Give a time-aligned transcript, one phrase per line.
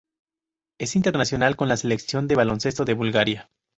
[0.79, 3.51] Es internacional con la Selección de baloncesto de Bulgaria.